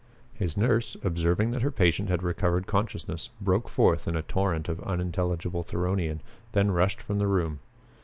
[0.33, 4.81] His nurse, observing that her patient had recovered consciousness, broke forth in a torrent of
[4.81, 6.21] unintelligible Theronian,
[6.53, 7.59] then rushed from the room.